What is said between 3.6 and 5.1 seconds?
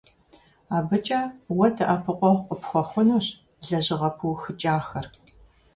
лэжьыгъэ пыухыкӀахэр.